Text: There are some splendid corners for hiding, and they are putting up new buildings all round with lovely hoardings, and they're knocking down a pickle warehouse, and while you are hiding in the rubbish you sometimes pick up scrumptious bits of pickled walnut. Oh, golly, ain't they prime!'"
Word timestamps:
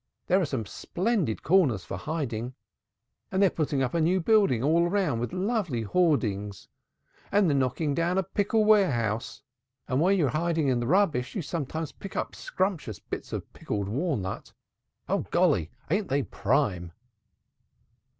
There 0.25 0.41
are 0.41 0.45
some 0.45 0.65
splendid 0.65 1.43
corners 1.43 1.85
for 1.85 1.95
hiding, 1.95 2.55
and 3.31 3.39
they 3.39 3.45
are 3.45 3.51
putting 3.51 3.83
up 3.83 3.93
new 3.93 4.19
buildings 4.19 4.63
all 4.65 4.87
round 4.89 5.21
with 5.21 5.31
lovely 5.31 5.83
hoardings, 5.83 6.67
and 7.31 7.47
they're 7.47 7.55
knocking 7.55 7.93
down 7.93 8.17
a 8.17 8.23
pickle 8.23 8.65
warehouse, 8.65 9.43
and 9.87 9.99
while 10.01 10.11
you 10.11 10.25
are 10.25 10.29
hiding 10.31 10.69
in 10.69 10.79
the 10.79 10.87
rubbish 10.87 11.35
you 11.35 11.43
sometimes 11.43 11.91
pick 11.91 12.15
up 12.15 12.33
scrumptious 12.33 12.97
bits 12.97 13.31
of 13.31 13.53
pickled 13.53 13.87
walnut. 13.87 14.53
Oh, 15.07 15.19
golly, 15.29 15.69
ain't 15.91 16.07
they 16.07 16.23
prime!'" 16.23 16.93